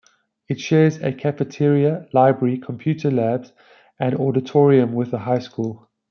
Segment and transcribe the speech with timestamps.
[0.49, 3.53] It shares the cafeteria, library, computer labs,
[3.99, 5.91] and auditorium with the high school.